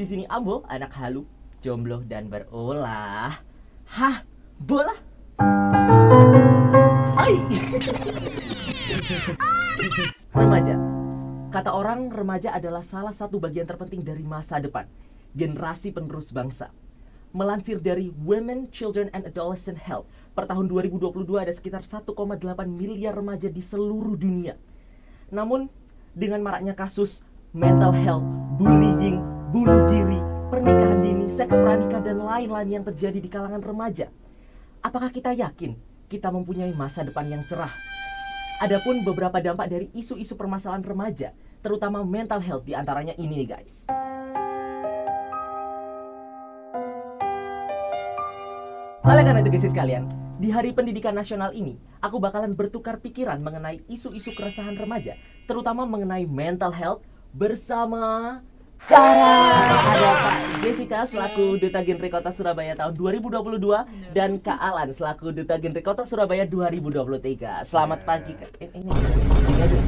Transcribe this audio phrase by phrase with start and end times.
[0.00, 1.28] Di sini Ambo, anak halu,
[1.60, 3.36] jomblo dan berulah.
[3.84, 4.24] Hah,
[4.56, 4.96] bola?
[7.20, 7.36] Hai.
[10.40, 10.80] remaja.
[11.52, 14.88] Kata orang, remaja adalah salah satu bagian terpenting dari masa depan,
[15.36, 16.72] generasi penerus bangsa.
[17.36, 22.08] Melansir dari Women, Children and Adolescent Health, per tahun 2022 ada sekitar 1,8
[22.72, 24.56] miliar remaja di seluruh dunia.
[25.28, 25.68] Namun,
[26.16, 28.22] dengan maraknya kasus mental health,
[28.62, 29.18] bullying,
[29.50, 30.22] bunuh diri,
[30.54, 34.06] pernikahan dini, seks pranikah, dan lain-lain yang terjadi di kalangan remaja,
[34.86, 35.74] apakah kita yakin
[36.06, 37.74] kita mempunyai masa depan yang cerah?
[38.62, 43.82] Adapun beberapa dampak dari isu-isu permasalahan remaja, terutama mental health di antaranya ini nih guys.
[49.02, 50.06] Oleh karena itu guys sekalian,
[50.38, 55.18] di Hari Pendidikan Nasional ini, aku bakalan bertukar pikiran mengenai isu-isu keresahan remaja,
[55.50, 58.38] terutama mengenai mental health bersama
[58.80, 59.36] Tara
[59.92, 63.60] ada Kak Jessica selaku Duta Genre Kota Surabaya tahun 2022
[64.16, 67.68] dan Kak Alan selaku Duta Genre Kota Surabaya 2023.
[67.68, 68.50] Selamat pagi Kak.
[68.56, 68.88] Ini.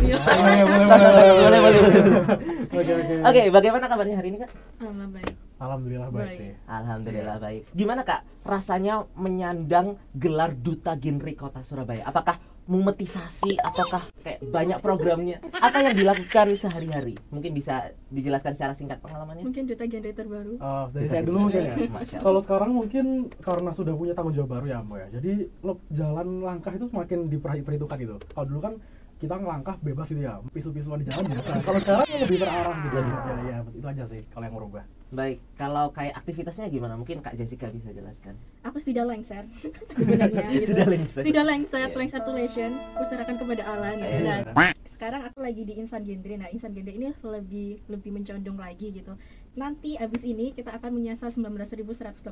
[0.04, 0.20] Iya.
[0.20, 3.22] Boleh, boleh, boleh.
[3.24, 4.50] Oke, bagaimana kabarnya hari ini Kak?
[4.84, 5.34] Alhamdulillah baik.
[5.56, 6.36] Alhamdulillah baik, Baik.
[6.38, 6.50] sih.
[6.68, 7.62] Alhamdulillah baik.
[7.72, 8.20] Gimana Kak?
[8.44, 12.04] Rasanya menyandang gelar Duta Genre Kota Surabaya?
[12.04, 15.42] Apakah memetisasi ataukah kayak banyak programnya?
[15.58, 17.18] Apa yang dilakukan sehari-hari?
[17.34, 19.42] Mungkin bisa dijelaskan secara singkat pengalamannya?
[19.42, 20.54] Mungkin duta genre terbaru.
[20.62, 21.74] Oh, dari saya dulu mungkin ya.
[22.24, 25.08] Kalau sekarang mungkin karena sudah punya tanggung jawab baru ya, Mbak ya.
[25.18, 25.32] Jadi
[25.66, 28.16] lo jalan langkah itu semakin diperhitungkan gitu.
[28.30, 28.74] Kalau dulu kan
[29.22, 31.62] kita ngelangkah bebas gitu ya, pisu-pisuan di jalan biasa.
[31.62, 32.94] Kalau sekarang ya lebih terarah gitu.
[32.98, 33.14] Lebih.
[33.14, 34.82] Ya, ya, itu aja sih kalau yang merubah.
[35.12, 36.96] Baik, kalau kayak aktivitasnya gimana?
[36.96, 38.34] Mungkin Kak Jessica bisa jelaskan.
[38.64, 39.44] Aku sudah lengser
[39.94, 40.48] sebenarnya.
[40.50, 40.72] gitu.
[40.72, 41.22] Sudah lengser.
[41.22, 41.94] Sudah lengser, Iya.
[41.94, 42.74] lengser to legend.
[42.96, 43.96] Aku serahkan kepada Alan.
[44.00, 44.36] Iya.
[44.48, 46.34] Nah, sekarang aku lagi di insan genre.
[46.34, 49.12] Nah, insan genre ini lebih lebih mencondong lagi gitu.
[49.52, 52.24] Nanti abis ini kita akan menyasar 19.184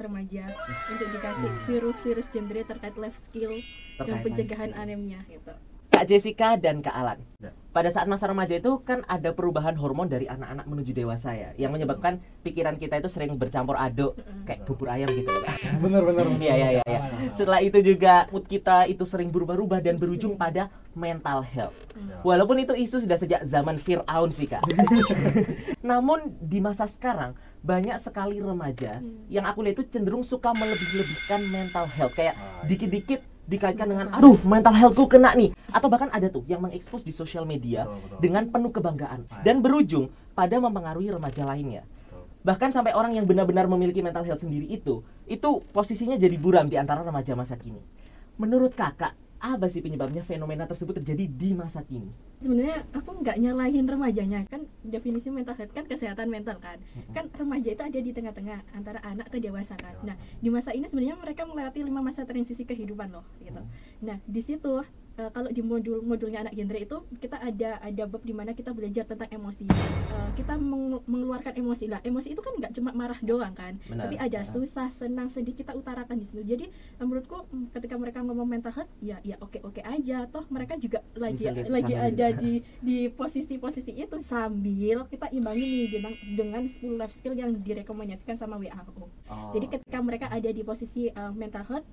[0.00, 0.44] remaja
[0.86, 3.50] untuk dikasih virus-virus genre terkait life skill
[3.98, 5.50] dan pencegahan anemia gitu.
[6.00, 7.20] Kak Jessica dan Kak Alan.
[7.76, 11.76] Pada saat masa remaja itu kan ada perubahan hormon dari anak-anak menuju dewasa ya, yang
[11.76, 14.16] menyebabkan pikiran kita itu sering bercampur aduk
[14.48, 15.28] kayak bubur ayam gitu.
[15.84, 16.24] Bener bener.
[16.40, 16.84] Iya iya iya.
[16.88, 17.00] iya.
[17.36, 21.76] Setelah itu juga mood kita itu sering berubah-ubah dan berujung pada mental health.
[21.92, 22.16] Ya.
[22.24, 24.64] Walaupun itu isu sudah sejak zaman Fir'aun sih kak.
[25.84, 31.84] Namun di masa sekarang banyak sekali remaja yang aku lihat itu cenderung suka melebih-lebihkan mental
[31.84, 32.72] health kayak Ah, iya.
[32.72, 35.50] dikit-dikit dikaitkan dengan aduh mental healthku kena nih.
[35.74, 38.18] Atau bahkan ada tuh yang mengekspos di sosial media Betul, betul.
[38.22, 40.06] dengan penuh kebanggaan dan berujung
[40.38, 41.82] pada mempengaruhi remaja lainnya.
[41.82, 42.24] Betul.
[42.40, 46.78] bahkan sampai orang yang benar-benar memiliki mental health sendiri itu itu posisinya jadi buram di
[46.78, 47.82] antara remaja masa kini.
[48.40, 52.12] Menurut kakak apa sih penyebabnya fenomena tersebut terjadi di masa kini?
[52.44, 56.76] Sebenarnya aku nggak nyalahin remajanya kan definisi mental health kan kesehatan mental kan.
[57.16, 59.96] Kan remaja itu ada di tengah-tengah antara anak ke dewasa kan.
[60.04, 63.64] Nah di masa ini sebenarnya mereka melewati lima masa transisi kehidupan loh gitu.
[64.04, 64.84] Nah di situ
[65.20, 68.72] eh, kalau di modul modulnya anak genre itu kita ada ada bab di mana kita
[68.72, 69.68] belajar tentang emosi
[70.10, 74.02] Eh, kita meng- mengeluarkan emosi lah emosi itu kan nggak cuma marah doang kan Benar.
[74.02, 74.50] tapi ada Benar.
[74.50, 78.72] susah senang sedih kita utarakan di situ jadi eh, menurutku mm, ketika mereka ngomong mental
[78.72, 82.52] health ya ya oke oke aja toh mereka juga lagi Bisa lihat lagi ada di
[82.80, 88.56] di posisi-posisi itu sambil kita imbangi nih dengan dengan 10 life skill yang direkomendasikan sama
[88.56, 89.04] WHO.
[89.26, 91.86] Oh, Jadi ketika mereka ada di posisi uh, mental health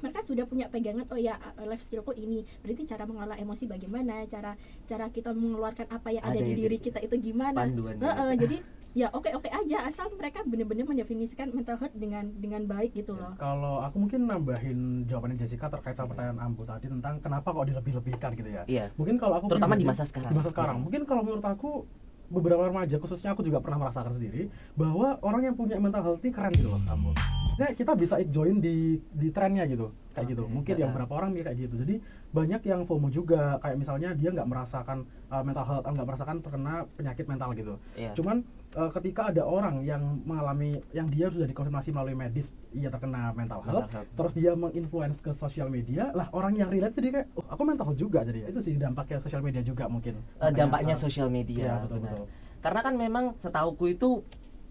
[0.00, 4.24] mereka sudah punya pegangan oh ya uh, life skillku ini berarti cara mengolah emosi bagaimana
[4.28, 7.96] cara cara kita mengeluarkan apa yang ada, Ada di ya, diri kita itu gimana panduan
[8.00, 8.56] Heeh, jadi
[8.96, 13.36] ya oke oke aja asal mereka benar-benar mendefinisikan mental health dengan dengan baik gitu loh
[13.36, 18.30] Kalau aku mungkin nambahin jawabannya Jessica terkait sama pertanyaan Ambo tadi tentang kenapa kok dilebih-lebihkan
[18.32, 18.62] gitu ya.
[18.64, 20.32] iya Mungkin kalau aku Terutama di masa sekarang.
[20.32, 20.76] Di masa sekarang.
[20.80, 20.84] Iya.
[20.88, 21.84] Mungkin kalau menurut aku
[22.26, 26.30] beberapa remaja khususnya aku juga pernah merasakan sendiri bahwa orang yang punya mental health ini
[26.34, 27.10] keren gitu loh kamu.
[27.56, 30.44] Kita bisa join di di trennya gitu kayak gitu.
[30.44, 31.74] Mungkin yang berapa orang kayak gitu.
[31.80, 31.94] Jadi
[32.36, 36.36] banyak yang FOMO juga kayak misalnya dia nggak merasakan uh, mental health, uh, nggak merasakan
[36.44, 37.74] terkena penyakit mental gitu.
[37.96, 38.44] iya Cuman
[38.76, 43.64] uh, ketika ada orang yang mengalami yang dia sudah dikonfirmasi melalui medis ia terkena mental
[43.64, 44.08] health, Mental health.
[44.12, 47.88] terus dia menginfluence ke sosial media, lah orang yang relate jadi kayak oh, aku mental
[47.88, 50.20] health juga jadi itu sih dampaknya sosial media juga mungkin.
[50.36, 52.24] Eh, dampaknya sosial media Iya, betul, betul.
[52.60, 54.20] karena kan memang setauku itu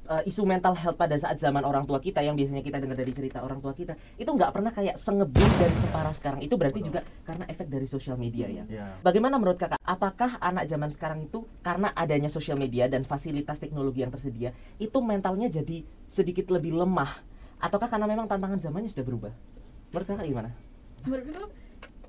[0.06, 3.12] eh, isu mental health pada saat zaman orang tua kita yang biasanya kita dengar dari
[3.12, 6.90] cerita orang tua kita itu nggak pernah kayak sengebum dan separah sekarang itu berarti Betul.
[6.94, 8.98] juga karena efek dari sosial media ya Iya.
[9.06, 9.78] Bagaimana menurut kakak?
[9.84, 14.98] Apakah anak zaman sekarang itu karena adanya sosial media dan fasilitas teknologi yang tersedia itu
[15.04, 17.22] mentalnya jadi sedikit lebih lemah?
[17.62, 19.34] Ataukah karena memang tantangan zamannya sudah berubah?
[19.94, 20.50] Menurut kakak gimana?
[21.06, 21.65] menurutku eh,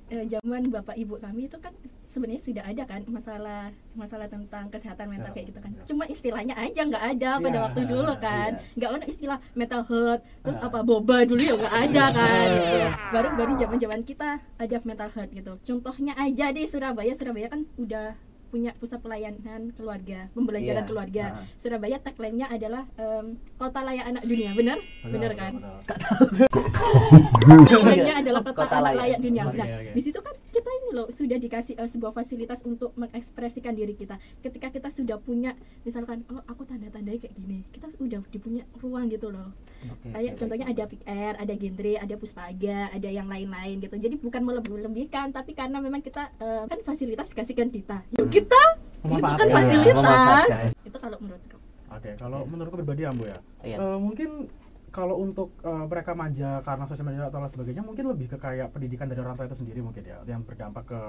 [0.07, 1.75] zaman bapak ibu kami itu kan
[2.05, 5.71] sebenarnya sudah ada kan masalah masalah tentang kesehatan mental Ya, kayak gitu kan.
[5.83, 8.51] Cuma istilahnya aja nggak ada pada Ya, waktu dulu kan.
[8.55, 8.75] Iya.
[8.77, 10.65] nggak ada istilah mental health terus Ah.
[10.65, 12.47] apa boba dulu ya nggak ada kan.
[12.49, 12.77] Gitu.
[13.07, 15.53] baru baru zaman zaman kita ada mental health gitu.
[15.61, 17.11] Contohnya aja di Surabaya.
[17.11, 18.15] Surabaya kan udah
[18.47, 20.87] punya pusat pelayanan keluarga pembelajaran Iya.
[20.87, 21.43] keluarga Ah.
[21.55, 25.53] Surabaya tagline-nya adalah em, kota layak anak dunia benar benar kan
[27.67, 28.97] Tagline-nya adalah kota, Kota layak.
[28.97, 29.43] layak dunia.
[29.45, 29.91] Nah, oke.
[29.93, 34.15] di situ kan kita ini loh sudah dikasih eh, sebuah fasilitas untuk mengekspresikan diri kita.
[34.39, 35.53] Ketika kita sudah punya
[35.83, 39.51] misalkan oh aku tanda-tandai kayak gini, kita udah dipunya ruang gitu loh.
[39.77, 43.95] Oke, Kayak contohnya ada Pick Air, ada Genre, ada Puspaga, ada yang lain-lain gitu.
[43.95, 48.01] Jadi bukan melebih-lebihkan, tapi karena memang kita eh, kan fasilitas dikasihkan kita.
[48.17, 48.61] Yuk kita
[49.05, 49.47] itu kan Memanfaatkan.
[49.53, 49.95] fasilitas.
[50.01, 50.67] Memanfaatkan.
[50.83, 51.57] Itu kalau menurutku.
[51.87, 53.37] Oke, kalau menurutku pribadi Ambo ya.
[53.63, 53.77] Iya.
[53.79, 54.29] Eh, mungkin
[54.89, 58.73] kalau untuk eh, mereka manja karena sosial media atau lain sebagainya mungkin lebih ke kayak
[58.73, 60.99] pendidikan dari orang tua itu sendiri mungkin ya yang berdampak ke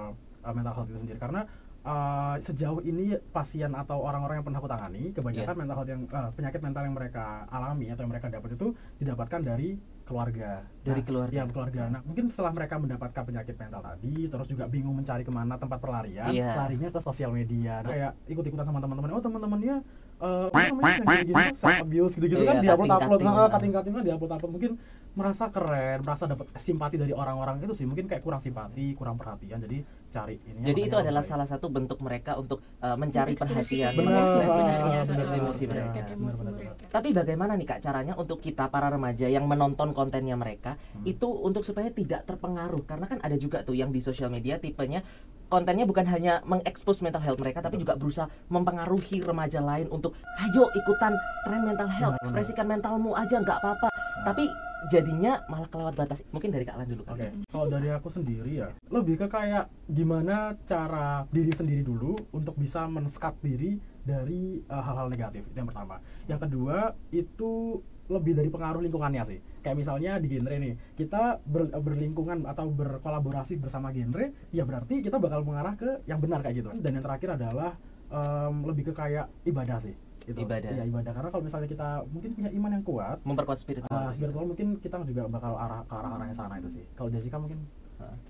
[0.44, 1.48] eh, mental health itu sendiri karena
[1.80, 5.58] eh, sejauh ini pasien atau orang-orang yang pernah aku tangani kebanyakan Iya.
[5.58, 8.66] mental health yang eh, penyakit mental yang mereka alami atau yang mereka dapat itu
[8.98, 9.68] didapatkan dari
[10.04, 11.34] keluarga Dari Nah, keluarga.
[11.34, 15.28] ya keluarga nah mungkin setelah mereka mendapatkan penyakit mental tadi terus juga bingung mencari ke
[15.28, 16.56] mana tempat pelarian Iya.
[16.56, 19.76] larinya ke sosial media Nah, kayak ikut-ikutan sama teman-teman oh teman-temannya
[20.18, 24.02] apa namanya yang gini-gini self abuse gitu-gitu Iya, kan diupload upload nah, cutting cutting kan
[24.02, 24.72] diupload upload mungkin
[25.14, 27.86] merasa keren merasa dapat simpati dari orang-orang itu sih.
[27.88, 29.60] Mungkin kayak kurang simpati kurang perhatian.
[29.62, 34.24] Jadi cari ini Jadi itu adalah salah satu bentuk mereka untuk uh, mencari perhatian, Benar,
[35.36, 36.00] Emosi mereka.
[36.88, 41.04] Tapi bagaimana nih kak caranya untuk kita para remaja yang menonton kontennya mereka Hmm.
[41.04, 42.80] itu untuk supaya tidak terpengaruh?
[42.88, 45.04] Karena kan ada juga tuh yang di sosial media tipenya
[45.48, 50.12] kontennya bukan hanya mengekspos mental health mereka tapi juga berusaha mempengaruhi remaja lain untuk
[50.44, 51.16] ayo ikutan
[51.48, 53.88] tren mental health ekspresikan mentalmu aja nggak apa-apa.
[54.24, 54.44] Tapi
[54.86, 57.32] jadinya malah kelewat batas mungkin dari kak Lan dulu Oke, Kak.
[57.50, 62.86] kalau dari aku sendiri ya, lebih ke kayak gimana cara diri sendiri dulu untuk bisa
[62.86, 65.44] men-skat diri dari uh, hal-hal negatif.
[65.50, 66.00] Itu yang pertama.
[66.30, 66.76] Yang kedua,
[67.12, 69.38] itu lebih dari pengaruh lingkungannya sih.
[69.60, 75.20] Kayak misalnya di genre nih, kita ber- berlingkungan atau berkolaborasi bersama genre, ya berarti kita
[75.20, 76.70] bakal mengarah ke yang benar kayak gitu.
[76.80, 77.76] Dan yang terakhir adalah
[78.08, 79.92] em, lebih ke kayak ibadah sih.
[80.28, 80.38] Itu.
[80.38, 80.70] Ibadah.
[80.70, 81.10] Iya, ibadah.
[81.10, 85.00] Karena kalau misalnya kita mungkin punya iman yang kuat, memperkuat spiritual Uh, spiritual mungkin kita
[85.02, 86.84] juga bakal arah ke arah arah yang sana itu sih.
[86.92, 87.64] Kalau Jessica mungkin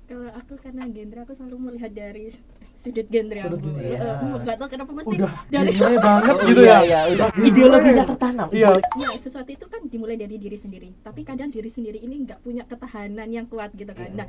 [0.08, 2.32] Kalau aku karena genre aku selalu melihat dari
[2.72, 3.68] sudut genre Sudut aku.
[3.68, 4.16] genre, Eh, ya.
[4.16, 6.78] eh, nggak tahu kenapa mesti udah dari banget Oh, gitu iya, ya.
[6.80, 8.04] iya, udah ideologinya ya?
[8.06, 8.68] tertanam Iya.
[8.96, 10.88] Ya, sesuatu itu kan dimulai dari diri sendiri.
[10.98, 14.08] Tapi kadang diri sendiri ini nggak punya ketahanan yang kuat gitu kan.
[14.08, 14.16] Iya.
[14.16, 14.26] Nah,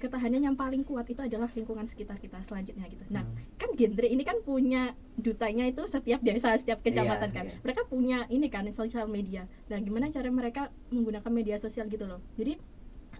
[0.00, 3.04] ketahanan yang paling kuat itu adalah lingkungan sekitar kita selanjutnya gitu.
[3.08, 3.36] Nah, Hmm.
[3.54, 7.44] kan genre ini kan punya dutanya itu setiap desa, setiap kecamatan Iya, kan.
[7.46, 7.56] iya.
[7.60, 9.44] Mereka punya ini kan sosial media.
[9.68, 12.24] Nah, gimana cara mereka menggunakan media sosial gitu loh.
[12.34, 12.56] Jadi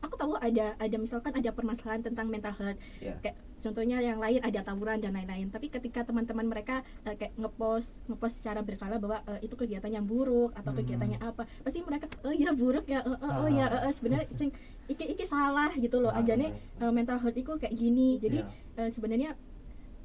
[0.00, 3.20] aku tahu ada ada misalkan ada permasalahan tentang mental health Iya.
[3.20, 8.00] kayak contohnya yang lain ada tawuran dan lain-lain tapi ketika teman-teman mereka eh, kayak ngepost
[8.08, 10.80] ngepost secara berkala bahwa eh, itu kegiatan yang buruk atau Hmm.
[10.80, 13.76] kegiatannya apa pasti mereka oh ya buruk ya eh, oh ya Ah.
[13.76, 14.48] eh, eh, sebenarnya sing
[14.90, 16.82] iki iki salah gitu loh Ah, ajane iya.
[16.82, 18.80] eh, mental health itu kayak gini jadi Iya.
[18.80, 19.30] eh, sebenarnya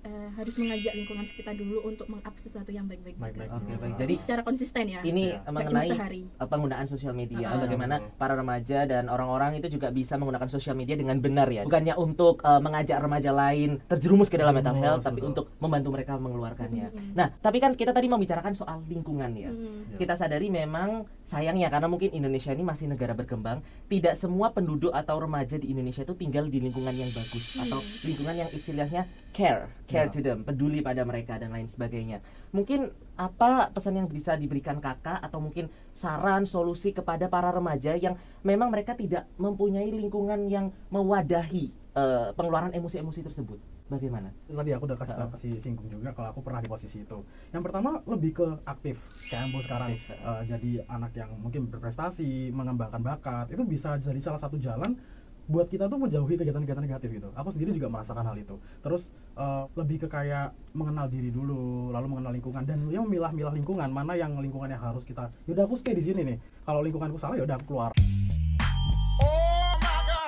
[0.05, 3.25] eh, harus mengajak lingkungan sekitar dulu untuk meng-up sesuatu yang baik-baik juga.
[3.49, 3.81] Oke, dulu.
[3.81, 3.95] baik.
[3.97, 5.89] Jadi secara konsisten ya ini cuma mengenai
[6.31, 7.57] uh, penggunaan sosial media Ah.
[7.57, 8.13] bagaimana Betul.
[8.15, 12.37] para remaja dan orang-orang itu juga bisa menggunakan sosial media dengan benar ya bukannya untuk
[12.39, 17.17] uh, mengajak remaja lain terjerumus ke dalam mental health tapi untuk membantu mereka mengeluarkannya Mm-mm.
[17.17, 19.89] nah tapi kan kita tadi membicarakan soal lingkungan ya Hmm.
[19.89, 19.97] Iya.
[19.97, 25.17] kita sadari memang sayangnya karena mungkin Indonesia ini masih negara berkembang tidak semua penduduk atau
[25.17, 27.65] remaja di Indonesia itu tinggal di lingkungan yang bagus Hmm.
[27.65, 29.01] atau lingkungan yang istilahnya
[29.33, 30.13] care care Ya.
[30.13, 32.21] to them peduli pada mereka dan lain sebagainya
[32.53, 38.13] mungkin apa pesan yang bisa diberikan kakak atau mungkin saran solusi kepada para remaja yang
[38.45, 44.97] memang mereka tidak mempunyai lingkungan yang mewadahi eh, pengeluaran emosi-emosi tersebut bagaimana Tadi aku udah
[44.97, 45.29] kasih Ah.
[45.29, 47.19] kasih singgung juga kalau aku pernah di posisi itu.
[47.53, 48.97] Yang pertama lebih ke aktif.
[49.29, 54.17] Kayak Ambo sekarang Aktif, eh, jadi anak yang mungkin berprestasi, mengembangkan bakat, itu bisa jadi
[54.17, 54.97] salah satu jalan
[55.45, 57.29] buat kita tuh menjauhi kegiatan-kegiatan negatif gitu.
[57.37, 58.57] Aku sendiri juga merasakan hal itu.
[58.81, 63.89] Terus eh, lebih ke kayak mengenal diri dulu, lalu mengenal lingkungan dan ya memilah-milah lingkungan
[63.93, 65.29] mana yang lingkungan yang harus kita.
[65.45, 66.37] Yaudah aku stay di sini nih.
[66.65, 67.93] Kalau lingkunganku salah yaudah aku keluar.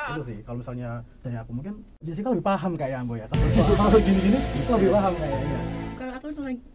[0.08, 3.26] Itu sih kalau misalnya dari aku mungkin Jessica lebih paham kayak Ambo ya.
[3.28, 3.44] Kalau
[3.76, 5.60] kalau gini-gini lebih paham kayaknya.
[5.98, 6.28] kalau aku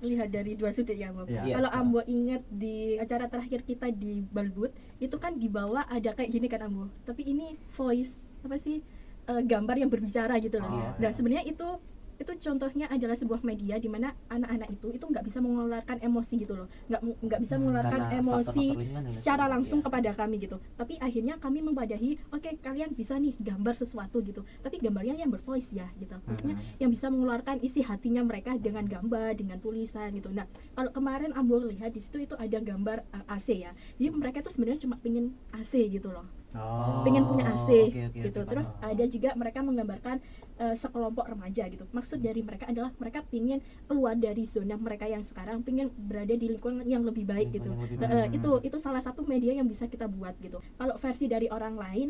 [0.03, 1.31] lihat dari dua sudut ya Bob.
[1.31, 1.43] Iya.
[1.47, 1.55] Iya.
[1.61, 6.31] Kalau Ambo ingat di acara terakhir kita di Balbut itu kan di bawah ada kayak
[6.31, 6.91] gini kan Ambo.
[7.07, 8.83] Tapi ini voice apa sih
[9.31, 10.69] eh, gambar yang berbicara gitu loh.
[10.69, 11.15] Oh, Nah iya.
[11.15, 11.67] sebenarnya itu
[12.23, 16.55] itu contohnya adalah sebuah media di mana anak-anak itu itu nggak bisa mengeluarkan emosi gitu
[16.55, 16.69] loh.
[16.87, 20.57] Nggak nggak bisa mengeluarkan Hmm, Karena emosi lingkungan dan secara langsung kepada kami gitu.
[20.79, 24.47] Tapi akhirnya kami membadahi oke kalian bisa nih gambar sesuatu gitu.
[24.63, 26.15] Tapi gambarnya yang bervoice ya gitu.
[26.25, 26.79] Maksudnya Hmm.
[26.79, 30.31] yang bisa mengeluarkan isi hatinya mereka dengan gambar dengan tulisan gitu.
[30.31, 33.75] Nah kalau kemarin Ambo lihat di situ itu ada gambar uh, AC ya.
[33.99, 37.01] Jadi mereka tuh sebenarnya cuma pengen AC gitu loh Oh.
[37.01, 38.41] pengen punya AC oke, oke, gitu.
[38.45, 38.91] oke, Terus paham.
[38.93, 40.17] ada juga mereka menggambarkan
[40.61, 41.89] eh, sekelompok remaja gitu.
[41.89, 46.53] Maksud dari mereka adalah mereka ingin keluar dari zona mereka yang sekarang, ingin berada di
[46.53, 47.73] lingkungan yang lebih baik gitu.
[47.73, 48.13] Lingkungan lebih baik.
[48.13, 50.61] eh, itu itu salah satu media yang bisa kita buat gitu.
[50.77, 52.09] Kalau versi dari orang lain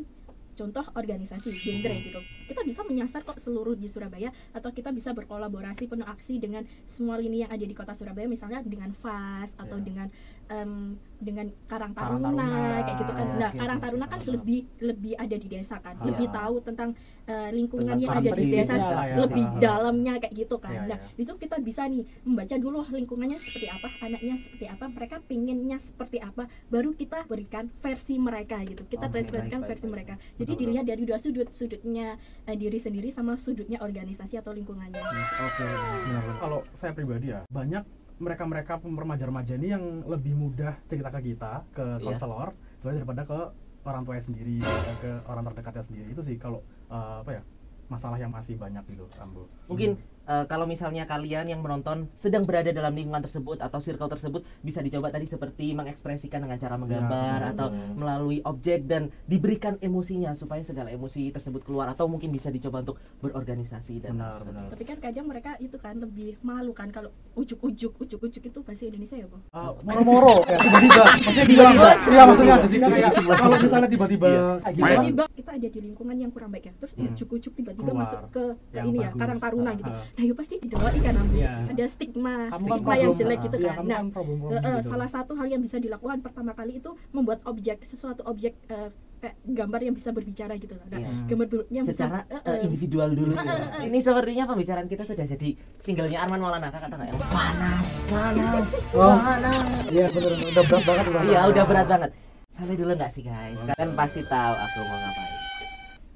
[0.53, 5.87] contoh organisasi genre gitu kita bisa menyasar kok seluruh di Surabaya atau kita bisa berkolaborasi
[5.87, 9.85] penuh aksi dengan semua lini yang ada di kota Surabaya misalnya dengan FAS atau Iya.
[9.85, 10.09] dengan
[10.45, 10.73] em,
[11.17, 12.81] dengan Karang Karang Taruna Taruna.
[12.83, 15.95] kayak gitu kan Iya, nah Karang oke, Taruna kan lebih lebih ada di desa kan
[15.95, 16.05] Ah.
[16.05, 16.91] lebih tahu tentang
[17.25, 19.15] eh, lingkungan Tentang yang ada di desa ya.
[19.17, 19.59] lebih Ah.
[19.59, 21.15] dalamnya kayak gitu kan Iya, nah iya.
[21.17, 26.19] itu kita bisa nih membaca dulu lingkungannya seperti apa anaknya seperti apa mereka pinginnya seperti
[26.19, 29.95] apa baru kita berikan versi mereka gitu kita Oke, translatekan baik, baik, versi baik.
[29.95, 32.07] mereka jadi Betul, dilihat dari dua sudut sudutnya
[32.43, 35.67] eh, diri sendiri sama sudutnya organisasi atau lingkungannya Oke.
[36.03, 36.37] Benar-benar.
[36.39, 37.85] Kalau saya pribadi ya, banyak
[38.19, 42.05] mereka-mereka remaja-remaja ini yang lebih mudah cerita ke kita, ke Iya.
[42.05, 43.39] konselor, sebenarnya daripada ke
[43.83, 44.57] orang tuanya sendiri,
[44.97, 46.07] ke orang terdekatnya sendiri.
[46.09, 46.63] Itu sih kalau
[46.93, 47.43] eh, apa ya
[47.89, 49.49] masalah yang masih banyak gitu, Ambo.
[49.69, 54.43] Mungkin eh, kalau misalnya kalian yang menonton sedang berada dalam lingkungan tersebut atau circle tersebut
[54.61, 60.33] bisa dicoba tadi seperti mengekspresikan dengan cara menggambar Ya, atau melalui objek dan diberikan emosinya
[60.33, 64.67] supaya segala emosi tersebut keluar atau mungkin bisa dicoba untuk berorganisasi dan benar, benar.
[64.69, 69.17] tapi kan kadang mereka itu kan lebih malu kan kalau ujuk-ujuk ujuk-ujuk itu bahasa Indonesia
[69.17, 73.11] ya bu Ah, moro-moro kayak tiba-tiba maksudnya tiba-tiba iya maksudnya di situ Tiba-tiba.
[73.25, 74.47] kayak kalau misalnya tiba-tiba Iya.
[74.73, 77.09] tiba-tiba kita ada di lingkungan yang kurang baik ya terus Hmm.
[77.09, 78.45] ujuk-ujuk tiba-tiba masuk ke,
[78.77, 79.11] ini ya.
[79.13, 80.05] Karang Taruna Ah, gitu ah.
[80.13, 81.35] Nah itu pasti didawai kan Ambu.
[81.35, 81.53] Iya.
[81.69, 84.77] ada stigma kamu stigma yang problem, jelek ah, gitu iya, kan nah problem-problem Eh, eh,
[84.77, 84.89] gitu.
[84.89, 89.35] salah satu hal yang bisa dilakukan pertama kali itu membuat objek sesuatu objek eh, kayak
[89.47, 90.83] gambar yang bisa berbicara gitu loh.
[90.85, 91.09] Nah, Iya.
[91.31, 93.33] gambar yang secara bisa eh, eh, eh, individual dulu.
[93.33, 93.81] Eh, eh, eh.
[93.87, 99.15] Ini sepertinya pembicaraan kita sudah jadi singlenya Arman Maulana kata nggak yang panas, panas, Oh.
[99.15, 99.63] panas.
[99.89, 102.11] iya benar udah berat banget Iya udah berat banget.
[102.51, 103.59] Santai dulu nggak sih guys?
[103.65, 105.31] Kalian pasti tahu aku mau ngapain.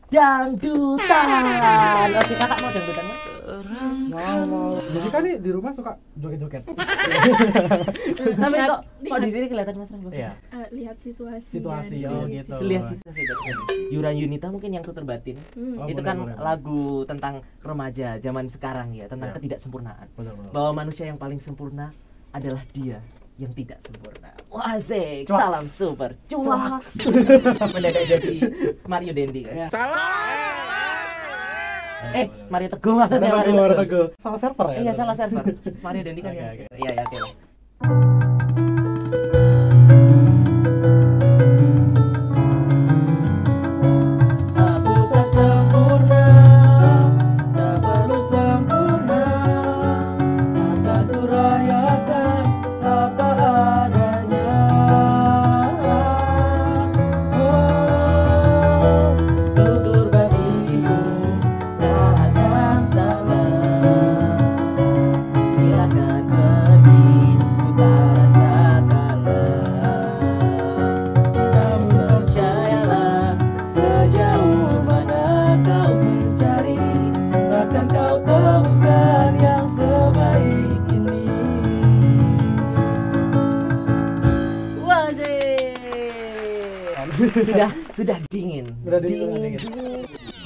[0.07, 1.27] Dangdutan.
[2.13, 3.36] Oke kakak mau dangdutan nggak?
[4.17, 6.65] Mau mau Jessica nih di rumah suka joget-joget
[8.37, 10.09] Tapi kok kok di sini kelihatan mas Rambo?
[10.11, 12.41] iya eh, lihat situasi Situasi, oh kondisi.
[12.41, 12.55] gitu.
[12.63, 13.21] Lihat situasi
[13.89, 15.37] Yura Yunita mungkin yang tutur batin.
[15.53, 15.79] Hmm.
[15.79, 16.43] Oh, itu kan boleh, boleh.
[16.43, 19.37] lagu tentang remaja zaman sekarang ya, tentang Iya.
[19.37, 20.07] ketidaksempurnaan.
[20.51, 21.93] bahwa manusia yang paling sempurna
[22.33, 22.99] adalah dia
[23.37, 24.33] yang tidak sempurna.
[24.49, 25.39] Wazek, Cuaks.
[25.39, 26.81] salam super, cuak.
[27.75, 28.35] Mendadak jadi
[28.83, 29.69] Mario Dendi guys.
[32.15, 34.07] Eh, Mario Teguh maksudnya Mario Teguh.
[34.21, 35.43] salah server ya iya salah server.
[35.81, 36.53] Mario Dendi kan ya.
[36.77, 38.36] Iya, ya, oke
[89.03, 89.59] dingin.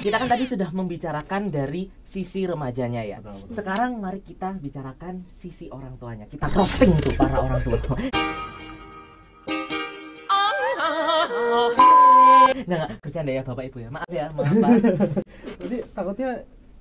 [0.01, 3.21] Kita kan tadi sudah membicarakan dari sisi remajanya ya.
[3.21, 3.55] Betul, betul.
[3.61, 6.25] Sekarang mari kita bicarakan sisi orang tuanya.
[6.25, 7.77] Kita roasting tuh para orang tua.
[12.51, 13.89] Nggak, nggak, bercanda ya Bapak Ibu ya.
[13.93, 14.71] Maaf ya, maaf Pak.
[15.63, 16.31] jadi takutnya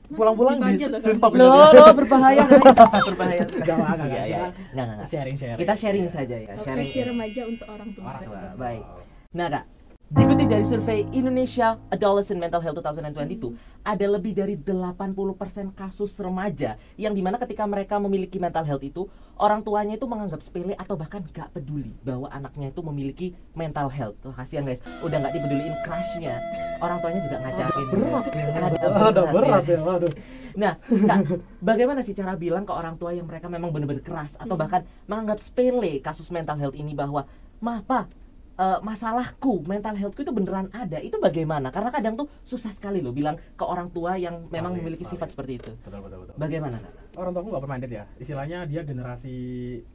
[0.09, 2.65] pulang-pulang di dipanggil loh, stop Loh, loh, berbahaya guys.
[3.13, 3.43] Berbahaya.
[3.45, 4.07] Enggak, enggak, enggak.
[4.09, 4.37] Iya, iya.
[4.39, 5.09] Kita Nggak, nggak, nggak.
[5.11, 6.87] sharing-sharing Kita sharing saja ya, sharing.
[6.89, 8.03] Profesi remaja untuk orang tua.
[8.07, 8.39] Orang tua.
[8.57, 8.83] Baik.
[9.29, 9.63] Nah kak,
[10.09, 13.53] dikutip dari survei Indonesia Adolescent Mental Health 2022,
[13.85, 19.05] ada lebih dari 80% kasus remaja yang di mana ketika mereka memiliki mental health itu,
[19.37, 24.17] orang tuanya itu menganggap sepele atau bahkan gak peduli bahwa anaknya itu memiliki mental health.
[24.25, 26.41] Tuh kasihan guys, udah gak dipeduliin crushnya,
[26.81, 27.87] orang tuanya juga ngajarin.
[27.93, 28.45] berat ya.
[28.49, 29.77] ya ada berat ya.
[29.77, 30.13] ya waduh
[30.57, 34.57] Nah, Kak, bagaimana sih cara bilang ke orang tua yang mereka memang benar-benar keras atau
[34.57, 37.29] bahkan menganggap sepele kasus mental health ini bahwa,
[37.61, 38.09] "Mah, Pa,
[38.59, 40.99] eh, masalahku mental healthku itu beneran ada.
[40.99, 41.71] Itu bagaimana?
[41.71, 45.13] Karena kadang tuh susah sekali loh bilang ke orang tua yang memang Valid, memiliki valid.
[45.15, 45.71] sifat seperti itu.
[45.79, 46.35] Betul betul betul.
[46.35, 46.91] Bagaimana Kak?
[47.15, 48.03] orang tua aku nggak pernah ya.
[48.19, 49.35] Istilahnya dia generasi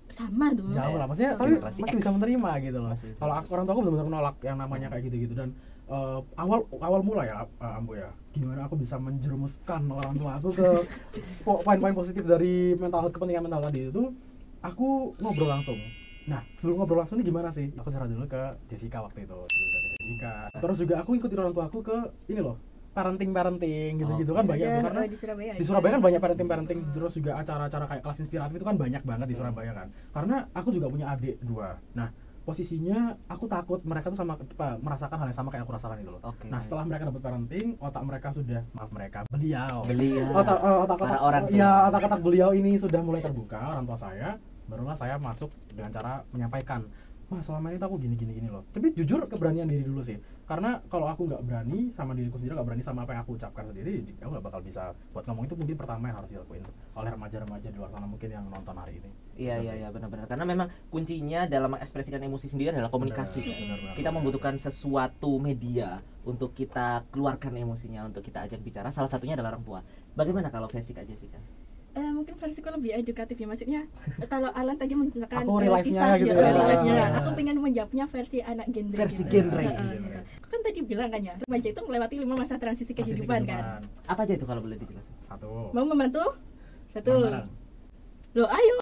[0.09, 0.73] sama tuh.
[0.73, 2.01] Jauh lah maksudnya tapi Generasi masih X.
[2.01, 2.95] bisa menerima gitu loh.
[2.97, 5.35] Kalau aku- orang tua aku benar-benar menolak yang namanya kayak gitu-gitu.
[5.37, 5.49] Dan
[5.85, 10.49] eh, awal awal mula ya uh, Ambo ya gimana aku bisa menjerumuskan orang tua aku
[10.51, 10.69] ke
[11.47, 14.11] po- poin-poin positif dari mental health kepentingan mental tadi itu
[14.59, 15.77] aku ngobrol langsung
[16.25, 17.69] nah sebelum ngobrol langsung ini gimana sih?
[17.77, 20.35] Aku cerita dulu ke Jessica waktu itu ke Jessica.
[20.57, 21.97] Terus juga aku ikutin orang tua aku ke
[22.33, 22.57] ini loh
[22.95, 24.51] parenting parenting gitu-gitu kan Oke.
[24.55, 25.67] banyak tuh, karena di Surabaya di ada.
[25.67, 29.27] Surabaya kan banyak parenting parenting terus juga acara-acara kayak kelas inspiratif itu kan banyak banget
[29.27, 29.89] di Surabaya kan.
[30.15, 31.75] Karena aku juga punya adik dua.
[31.99, 32.15] Nah
[32.45, 36.13] posisinya aku takut mereka tuh sama apa, merasakan hal yang sama kayak aku rasakan itu
[36.13, 36.23] loh.
[36.23, 36.47] Oke.
[36.47, 39.77] nah setelah mereka dapat parenting otak mereka sudah maaf mereka beliau.
[39.83, 40.29] Beliau.
[40.39, 43.85] Otak eh, otak Para otak orang ya otak otak beliau ini sudah mulai terbuka orang
[43.91, 44.39] tua saya
[44.69, 46.85] barulah saya masuk dengan cara menyampaikan
[47.29, 50.77] wah selama ini aku gini gini gini loh tapi jujur keberanian diri dulu sih karena
[50.93, 54.05] kalau aku nggak berani sama diriku sendiri nggak berani sama apa yang aku ucapkan sendiri
[54.21, 57.77] aku nggak bakal bisa buat ngomong itu mungkin pertama yang harus dilakuin oleh remaja-remaja di
[57.81, 61.51] luar sana mungkin yang nonton hari ini Iya Gitu iya iya benar-benar karena memang kuncinya
[61.51, 63.43] dalam mengekspresikan emosi sendiri adalah komunikasi.
[63.43, 63.95] Benar, benar, benar.
[63.99, 68.95] Kita membutuhkan sesuatu media untuk kita keluarkan emosinya, untuk kita ajak bicara.
[68.95, 69.81] Salah satunya adalah orang tua.
[70.15, 71.43] Bagaimana kalau versi Kak Jessica?
[71.95, 73.81] Eh, mungkin versiku lebih edukatif ya maksudnya
[74.17, 76.51] eh, kalau Alan tadi menggunakan Aku real life-nya kisah gitu ya, ya.
[76.51, 76.93] real life-nya.
[76.93, 77.05] Iya.
[77.15, 79.31] aku pengen menjawabnya versi anak genre Versi gitu.
[79.33, 79.63] genre.
[79.63, 80.09] Gitu.
[80.37, 84.21] Aku kan tadi bilang kan ya remaja itu melewati lima masa transisi kehidupan kan Apa
[84.23, 85.15] aja itu kalau boleh dijelaskan?
[85.23, 86.35] satu mau membantu
[86.89, 87.11] satu
[88.35, 88.75] lo ayo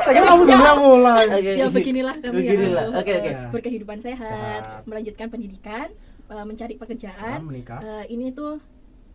[0.00, 1.26] Kayaknya kamu sudah mulai
[1.60, 2.84] ya beginilah kami Beginilah.
[2.86, 3.30] ya Oke oke.
[3.52, 4.24] berkehidupan sehat,
[4.62, 4.82] Sehat.
[4.84, 5.88] melanjutkan pendidikan
[6.26, 8.56] eh, mencari pekerjaan menikah Eh, ini tuh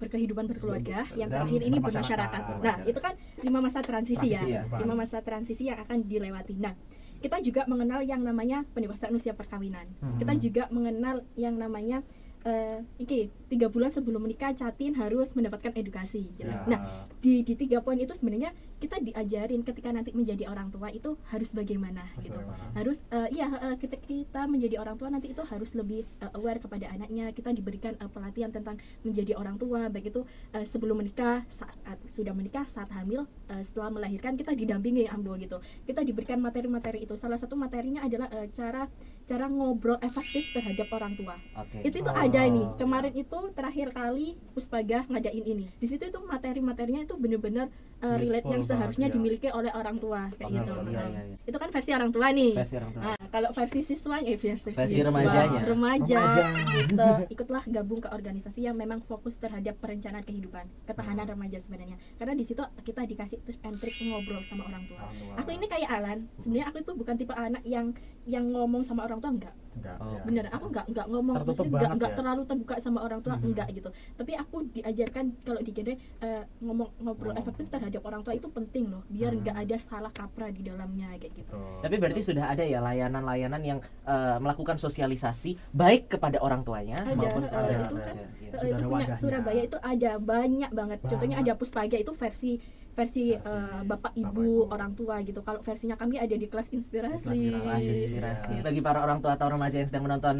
[0.05, 2.41] berkehidupan berkeluarga yang terakhir ini bermasyarakat.
[2.61, 4.77] nah itu kan lima masa transisi, Transisi ya ya.
[4.77, 6.77] lima masa transisi yang akan dilewati nah
[7.17, 10.17] kita juga mengenal yang namanya pendewasaan usia perkawinan Hmm.
[10.17, 12.05] kita juga mengenal yang namanya
[12.43, 13.19] eh iki
[13.49, 16.45] tiga bulan sebelum menikah catin harus mendapatkan edukasi gitu.
[16.45, 16.61] Ya.
[16.65, 16.79] nah
[17.17, 21.51] di di tiga poin itu sebenarnya kita diajarin ketika nanti menjadi orang tua itu harus
[21.51, 22.35] bagaimana Harus gitu.
[22.35, 22.63] bagaimana.
[22.75, 26.59] harus eh, iya eh, kita kita menjadi orang tua nanti itu harus lebih eh, aware
[26.59, 27.31] kepada anaknya.
[27.31, 31.75] Kita diberikan eh, pelatihan tentang menjadi orang tua baik itu eh, sebelum menikah saat
[32.07, 35.57] sudah menikah saat hamil eh, setelah melahirkan kita didampingi ambo gitu.
[35.83, 37.15] Kita diberikan materi-materi itu.
[37.15, 38.91] Salah satu materinya adalah eh, cara
[39.25, 41.33] cara ngobrol efektif terhadap orang tua.
[41.57, 41.81] Oke.
[41.81, 42.77] itu tuh Oh, ada nih ya.
[42.79, 45.65] kemarin itu terakhir kali Puspaga ngadain ini.
[45.75, 47.67] Di situ itu materi-materinya itu bener-bener
[48.07, 49.13] uh, relate yang banget, seharusnya ya.
[49.13, 51.35] dimiliki oleh orang tua kayak Benar, gitu Iya iya iya.
[51.41, 53.01] itu kan versi orang tua nih Versi orang tua.
[53.01, 55.59] Nah, kalau versi siswa eh versi, Versi siswa, remajanya.
[55.63, 56.45] remaja, Remaja.
[56.85, 61.33] gitu ikutlah gabung ke organisasi yang memang fokus terhadap perencanaan kehidupan ketahanan Hmm.
[61.33, 65.15] remaja sebenarnya karena di situ kita dikasih tips and trick ngobrol sama orang tua Orang
[65.15, 65.33] tua.
[65.37, 67.91] aku ini kayak Alan sebenarnya aku itu bukan tipe anak yang
[68.25, 70.23] yang ngomong sama orang tua enggak Enggak, Oh, ya.
[70.23, 72.15] bener aku nggak nggak ngomong Tertutup maksudnya nggak banget nggak ya?
[72.15, 73.43] terlalu terbuka sama orang tua Mhm.
[73.45, 77.43] enggak gitu tapi aku diajarkan kalau di genre eh, ngomong ngobrol Ngomong.
[77.43, 81.33] efektif terhadap orang tua itu penting loh biar nggak ada salah kaprah di dalamnya kayak
[81.35, 81.81] gitu Betul.
[81.81, 87.11] Tapi berarti sudah ada ya layanan-layanan yang eh, melakukan sosialisasi baik kepada orang tuanya Ada,
[87.13, 87.99] maupun eh, kepada itu remaja.
[88.01, 89.19] kan, Sudah itu ada punya wadahnya.
[89.19, 91.51] Surabaya itu ada banyak banget contohnya Banget.
[91.51, 92.51] ada Puspaga itu versi
[92.95, 94.71] versi Versi eh, Bapak bapak ibu Ibu.
[94.71, 98.51] orang tua gitu kalau versinya kami ada di kelas inspirasi Kelas Inspirasi, inspirasi.
[98.55, 98.61] Iya.
[98.63, 100.35] Bagi para orang tua atau remaja yang sedang menonton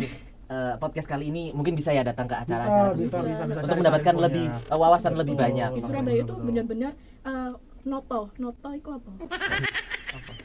[0.47, 3.59] eh, podcast kali ini mungkin bisa ya datang ke bisa, acara-acara bisa, tersebut bisa, bisa
[3.67, 5.21] untuk mendapatkan lebih eh, wawasan Betul.
[5.25, 5.69] lebih banyak.
[5.75, 6.45] di Surabaya itu betul.
[6.47, 6.91] bener-bener
[7.27, 7.51] eh,
[7.85, 9.09] noto noto itu apa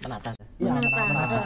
[0.00, 0.30] Menata.
[0.58, 1.40] Iya, menata menata.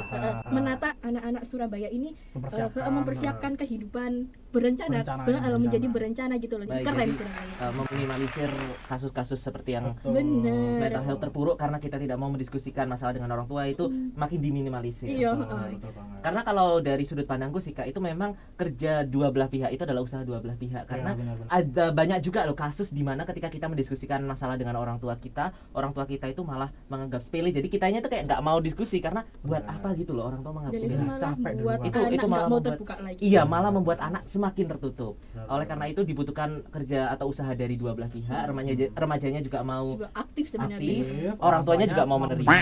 [0.48, 4.12] menata anak-anak Surabaya ini mempersiapkan, eh, mempersiapkan kehidupan
[4.54, 5.56] berencana, Berencana, ber- eh, berencana.
[5.58, 8.50] menjadi berencana gitu loh Jadi Baik, keren jadi, Surabaya Eh, meminimalisir
[8.84, 10.12] kasus-kasus seperti yang Betul.
[10.14, 10.78] Bener.
[10.80, 15.08] mental health terpuruk karena kita tidak mau mendiskusikan masalah dengan orang tua itu makin diminimalisir.
[15.08, 15.70] Iya, Betul, heeh.
[15.74, 16.18] betul banget.
[16.20, 20.00] Karena kalau dari sudut pandangku sih Kak, itu memang kerja dua belah pihak itu adalah
[20.00, 21.48] usaha dua belah pihak karena Iya, benar, benar.
[21.50, 25.50] ada banyak juga loh kasus di mana ketika kita mendiskusikan masalah dengan orang tua kita,
[25.72, 27.50] orang tua kita itu malah menganggap sepele.
[27.50, 29.76] Jadi kitanya tuh kayak nggak mau diskusi karena buat Benar.
[29.76, 31.02] apa gitu loh orang tua menganggap sepele.
[31.16, 31.78] capek buat.
[31.82, 35.14] Itu- itu malah mau membuat- terbuka lagi Iya, malah membuat anak semakin tertutup.
[35.32, 38.44] Benar, Oleh karena itu dibutuhkan kerja atau usaha dari dua belah pihak.
[38.50, 41.04] Remaja remajanya juga mau Juga aktif sebenarnya Aktif.
[41.40, 42.58] Orang tuanya juga mau menerima.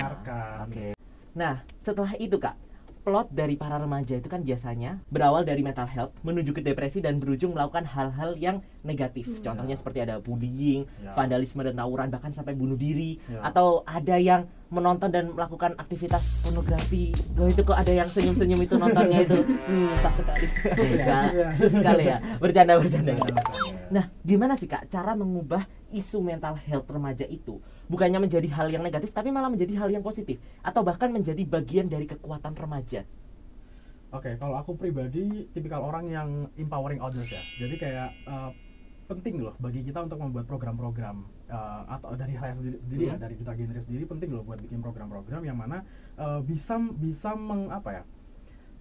[0.68, 0.86] Oke.
[1.32, 2.54] Nah, setelah itu Kak,
[3.02, 7.18] plot dari para remaja itu kan biasanya berawal dari mental health menuju ke depresi dan
[7.18, 9.26] berujung melakukan hal-hal yang negatif.
[9.26, 9.42] Hmm.
[9.42, 11.10] Contohnya seperti ada bullying, Ya.
[11.12, 13.42] vandalisme dan tawuran bahkan sampai bunuh diri Ya.
[13.42, 17.12] atau ada yang menonton dan melakukan aktivitas pornografi.
[17.36, 19.38] Loh itu kok ada yang senyum-senyum itu nontonnya itu.
[19.68, 20.46] Hmm, sah sekali.
[20.72, 21.48] Sus ya, Nah, sus ya.
[21.58, 22.16] sus sekali ya.
[22.40, 23.12] Bercanda bercanda.
[23.90, 28.82] Nah, gimana sih Kak cara mengubah isu mental health remaja itu bukannya menjadi hal yang
[28.82, 33.04] negatif tapi malah menjadi hal yang positif atau bahkan menjadi bagian dari kekuatan remaja?
[34.12, 36.28] Oke, kalau aku pribadi tipikal orang yang
[36.60, 37.40] empowering others ya.
[37.64, 38.50] Jadi kayak eh,
[39.08, 43.56] penting loh bagi kita untuk membuat program-program eh, atau dari saya sendiri, ya, dari duta
[43.56, 45.80] genre sendiri penting loh buat bikin program-program yang mana
[46.20, 48.04] eh, bisa bisa meng apa ya?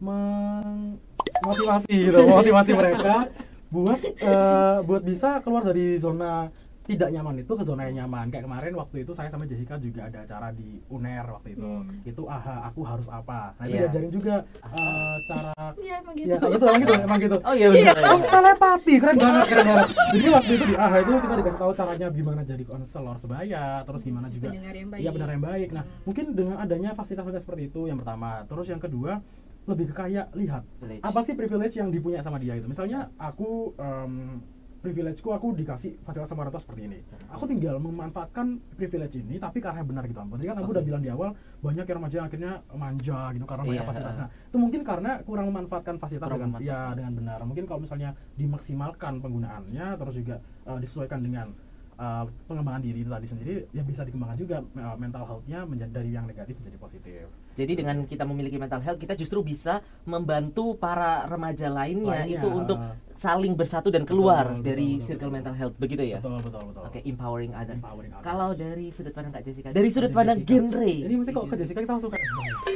[0.01, 3.31] Memotivasi gitu, motivasi mereka
[3.71, 8.27] buat eh, buat bisa keluar dari zona tidak nyaman itu ke zona yang nyaman.
[8.27, 11.61] Kayak kemarin waktu itu saya sama Jessica juga ada acara di UNER waktu itu.
[11.61, 12.01] Hmm.
[12.01, 13.53] Itu aha aku harus apa.
[13.55, 13.85] Nah, Iya.
[13.85, 16.27] diajarin juga eh, cara Iya emang gitu.
[16.27, 17.37] Ya, itu emang gitu, emang gitu.
[17.39, 17.95] Oh iya benar.
[18.03, 19.89] Oh, telepati, keren banget, keren banget.
[20.11, 24.01] Jadi waktu itu di AHA itu kita dikasih tahu caranya gimana jadi konselor sebaya, terus
[24.01, 24.47] gimana juga.
[24.91, 25.69] Iya benar yang baik.
[25.71, 26.01] Nah, Hmm.
[26.03, 28.41] mungkin dengan adanya fasilitas-fasilitas seperti itu yang pertama.
[28.45, 29.21] Terus yang kedua,
[29.61, 31.05] lebih ke kayak lihat Privilege.
[31.05, 32.65] apa sih privilege yang dipunya sama dia itu.
[32.65, 34.41] Misalnya aku em,
[34.81, 36.99] privilegeku aku dikasih fasilitas sama orang tua seperti ini.
[37.29, 40.17] Aku tinggal memanfaatkan privilege ini tapi karena benar gitu.
[40.17, 43.63] Tadi kan aku udah bilang di awal banyak yang remaja yang akhirnya manja gitu karena
[43.63, 43.87] banyak Iya.
[43.87, 44.15] fasilitas.
[44.17, 46.89] Nah, itu mungkin karena kurang memanfaatkan fasilitas Kurang dengan memanfaatkan.
[46.89, 47.39] ya dengan benar.
[47.45, 51.47] Mungkin kalau misalnya dimaksimalkan penggunaannya terus juga eh, disesuaikan dengan
[51.95, 56.09] eh, pengembangan diri itu tadi sendiri ya bisa dikembangkan juga eh, mental health-nya menjadi dari
[56.09, 57.25] yang negatif menjadi positif.
[57.51, 62.47] Jadi dengan kita memiliki mental health, kita justru bisa membantu para remaja lainnya, Lainnya, itu
[62.47, 65.35] untuk uh, saling bersatu dan keluar Betul, betul, dari betul, circle betul.
[65.37, 66.19] mental health, begitu ya?
[66.23, 66.83] Betul betul betul.
[66.87, 67.75] Oke, empowering other.
[67.77, 68.25] Empowering others.
[68.25, 70.53] Kalau dari sudut pandang Kak Jessica, dari sudut pandang Jessica.
[70.73, 70.93] genre.
[71.05, 72.25] Ini mesti kok ke Jessica kita langsung kayak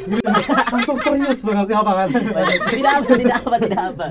[0.76, 2.08] langsung serius banget ya apa kan?
[2.70, 4.06] tidak apa, tidak apa, tidak apa.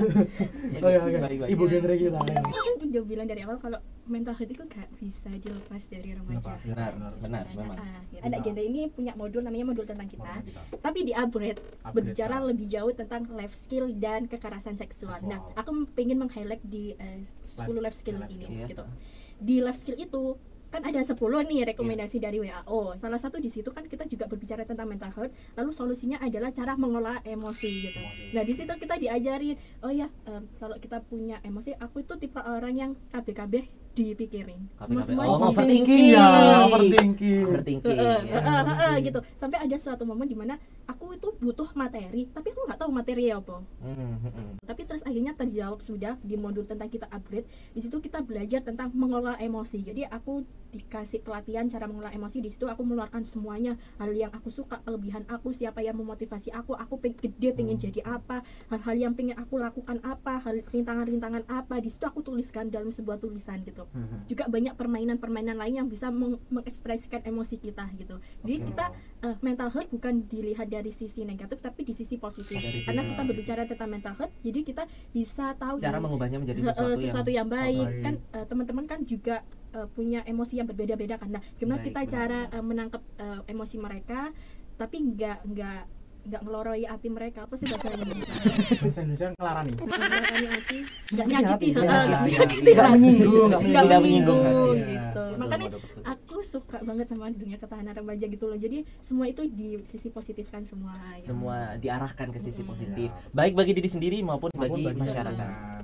[0.85, 1.17] Oh ya, oke.
[1.17, 1.51] Baik, baik.
[1.51, 2.19] Ibu genre kita.
[2.21, 2.39] ya.
[2.39, 6.37] Aku kan udah bilang dari awal kalau mental health itu gak bisa dilepas dari remaja.
[6.37, 7.77] Lepas, ya, Benar, benar, memang.
[7.81, 10.61] Ah, anak genre ini punya modul namanya modul tentang kita, Modul kita.
[10.77, 15.17] tapi di upgrade Upgrade berbicara lebih jauh tentang life skill dan kekerasan seksual.
[15.25, 18.83] Nah, aku pengen meng-highlight di eh, 10 life skill life ini skill, gitu.
[18.85, 18.93] iya.
[19.35, 20.37] Di life skill itu
[20.75, 21.15] kan ada 10
[21.47, 22.99] nih rekomendasi dari WHO.
[22.99, 26.75] Salah satu di situ kan kita juga berbicara tentang mental health, lalu solusinya adalah cara
[26.75, 27.95] mengelola emosi gitu.
[27.95, 28.35] Emosi.
[28.35, 32.37] Nah, di situ kita diajari, oh ya, em, kalau kita punya emosi, aku itu tipe
[32.37, 33.63] orang yang KB-KB
[33.95, 34.67] dipikirin.
[34.83, 36.05] Semua-semua Oh, di- overthinking.
[36.11, 36.27] ya,
[36.67, 37.47] overthinking.
[37.47, 37.95] Overthinking.
[37.95, 38.43] Heeh, ya.
[38.43, 39.03] Overthinking.
[39.05, 42.89] gitu sampai ada suatu momen di mana aku itu butuh materi tapi aku nggak tahu
[42.89, 44.51] materi apa hmm, hmm.
[44.65, 48.89] tapi terus akhirnya terjawab sudah di modul tentang kita upgrade di situ kita belajar tentang
[48.91, 54.09] mengelola emosi jadi aku dikasih pelatihan cara mengelola emosi di situ aku mengeluarkan semuanya hal
[54.09, 57.83] yang aku suka kelebihan aku siapa yang memotivasi aku aku pengen gede pengen Hmm.
[57.83, 58.37] jadi apa
[58.69, 63.17] hal-hal yang pengen aku lakukan apa hal rintangan-rintangan apa di situ aku tuliskan dalam sebuah
[63.17, 68.15] tulisan gitu Hmm, juga banyak permainan-permainan lain yang bisa meng- mengekspresikan emosi kita gitu.
[68.41, 68.67] Jadi Oke.
[68.69, 68.85] kita
[69.21, 72.55] eh, mental health bukan dilihat dari sisi negatif tapi di sisi positif.
[72.55, 76.65] Dari Karena kita berbicara tentang mental health, jadi kita bisa tahu Cara mengubahnya menjadi eh,
[76.65, 77.85] eh, sesuatu, sesuatu yang yang, baik.
[77.85, 78.01] baik.
[78.01, 79.41] Kan eh, teman-teman kan juga
[79.75, 81.29] eh, punya emosi yang berbeda-beda kan.
[81.29, 84.31] Nah, gimana Baik, kita benar, cara eh, menangkap eh, emosi mereka
[84.75, 85.81] tapi nggak nggak
[86.25, 88.33] nggak meloroi hati mereka apa sih bahasa Indonesia?
[88.81, 89.71] Bahasa Indonesia ngelarani.
[89.77, 90.77] Meloroi hati,
[91.13, 91.69] nggak Menyakiti nyakiti, hati.
[91.69, 92.73] Ya, nggak ya, menyakiti ya.
[92.75, 94.81] Nggak menyinggung, nggak nggak menyinggung hati.
[94.89, 95.23] gitu.
[95.37, 95.67] Makanya
[96.01, 100.65] aku suka banget sama dunia ketahanan remaja gitu loh jadi semua itu di sisi positifkan
[100.65, 101.29] semua gitu.
[101.29, 103.29] semua diarahkan ke sisi positif, Ya.
[103.29, 105.74] baik bagi diri sendiri maupun, bagi masyarakat.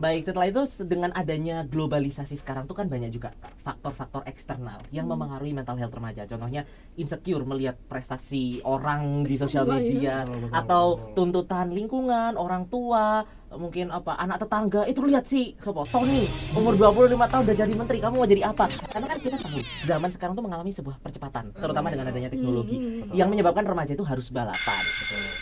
[0.00, 5.12] Baik, setelah itu dengan adanya globalisasi sekarang tuh kan banyak juga faktor-faktor eksternal yang Hmm.
[5.12, 6.24] memengaruhi mental health remaja.
[6.24, 6.64] Contohnya
[6.96, 10.24] insecure melihat prestasi orang di sosial media
[10.56, 14.88] atau tuntutan lingkungan, orang tua, mungkin apa anak tetangga.
[14.88, 16.24] Itu lihat sih, sopo Tony
[16.56, 18.72] umur 25 tahun udah jadi menteri, kamu mau jadi apa?
[18.72, 23.12] Karena kan kita tahu zaman sekarang tuh mengalami sebuah percepatan, terutama dengan adanya teknologi Hmm.
[23.12, 24.80] Yang menyebabkan remaja itu harus balapan.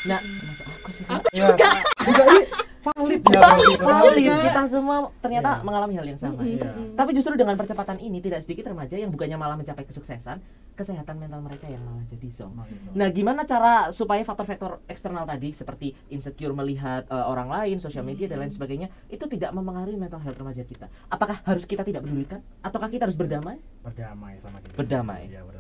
[0.03, 0.18] Nah,
[0.51, 1.05] masuk aku sih.
[1.07, 1.55] Aku juga
[2.03, 2.42] juga ini
[2.83, 3.41] valid ya.
[3.79, 4.31] Valid.
[4.49, 5.64] Kita semua ternyata Iya.
[5.64, 6.41] mengalami hal yang sama.
[6.43, 6.71] Mm-mm, Iya.
[6.71, 6.97] mm-mm.
[6.97, 10.38] Tapi justru dengan percepatan ini tidak sedikit remaja yang bukannya malah mencapai kesuksesan,
[10.75, 12.55] kesehatan mental mereka yang malah jadi zonk.
[12.95, 18.31] Nah, gimana cara supaya faktor-faktor eksternal tadi seperti insecure melihat uh, orang lain, sosial media
[18.31, 20.87] dan lain sebagainya itu tidak memengaruhi mental health remaja kita?
[21.11, 23.59] Apakah harus kita tidak pedulikan ataukah kita harus berdamai?
[23.83, 24.75] berdamai sama diri.
[24.77, 25.23] Berdamai.
[25.33, 25.58] Iya, berdamai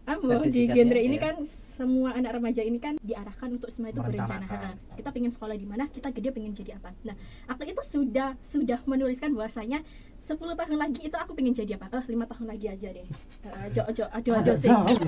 [0.00, 0.20] sama diri.
[0.20, 1.22] Ambo, Versi di genre ini ya.
[1.22, 1.34] kan
[1.70, 4.44] semua anak remaja ini kan diarahkan untuk semua itu berencana.
[4.92, 6.92] Kita pengen sekolah di mana, kita gede pengen jadi apa.
[7.02, 9.80] Nah, aku itu sudah sudah menuliskan bahwasanya
[10.20, 11.90] 10 tahun lagi itu aku pengen jadi apa?
[11.90, 13.02] Eh, lima tahun lagi aja deh.
[13.02, 14.68] Eh, Ojo ojo aduh aduh sih.
[14.68, 14.78] ya.
[14.78, 15.02] Ojo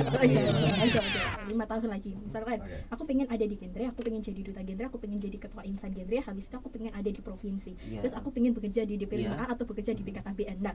[0.83, 1.21] ojo ojo.
[1.47, 2.17] Lima tahun lagi.
[2.17, 2.77] Misalkan Oke.
[2.89, 5.93] aku pengen ada di genre, aku pengen jadi duta genre, aku pengen jadi ketua insan
[5.93, 7.77] genre, habis itu aku pengen ada di provinsi.
[7.87, 8.01] Iya.
[8.03, 9.37] Terus aku pengen bekerja di DP Iya.
[9.37, 10.59] 5A atau bekerja di BKKBN.
[10.59, 10.75] Nah,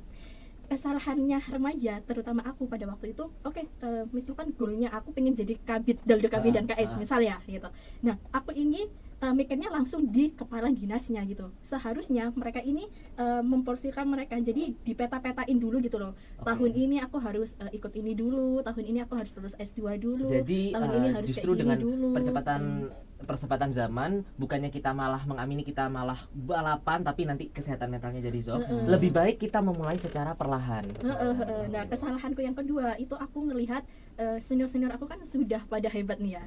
[0.67, 6.03] kesalahannya remaja terutama aku pada waktu itu oke eh, misalkan goalnya aku pengen jadi kabit
[6.03, 6.99] daldo kabit dan Ah, KS ah.
[6.99, 7.67] misal ya gitu
[8.03, 8.85] nah aku ini
[9.21, 12.85] uh, mikirnya langsung di kepala dinasnya gitu seharusnya mereka ini
[13.17, 16.53] uh, memporsirkan mereka jadi dipeta-petain dulu gitu loh Oke.
[16.53, 20.29] tahun ini aku harus uh, ikut ini dulu tahun ini aku harus lulus S2 dulu
[20.29, 25.65] Jadi tahun eh, ini harus justru dengan dulu percepatan percepatan zaman bukannya kita malah mengamini
[25.65, 28.61] kita malah balapan tapi nanti kesehatan mentalnya jadi drop.
[28.61, 28.85] Heeh.
[28.85, 30.85] Lebih baik kita memulai secara perlahan.
[31.01, 31.65] Heeh.
[31.73, 33.81] Nah kesalahanku yang kedua itu aku ngelihat
[34.21, 36.43] eh, senior-senior aku kan sudah pada hebat nih ya.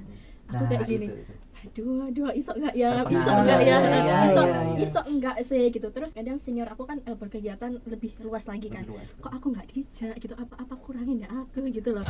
[0.51, 1.35] Aku Nah, kayak gini, itu, itu.
[1.61, 4.79] aduh, aduh, isok nggak ya, isok nggak ya, Iya, iya, isok, iya.
[4.83, 5.89] isok nggak sih gitu.
[5.95, 8.83] Terus kadang senior aku kan eh, berkegiatan lebih luas lagi kan.
[8.83, 9.09] Lebih luas.
[9.23, 10.35] Kok aku nggak dijak gitu?
[10.35, 12.03] Apa apa kurangin ya aku gitu loh.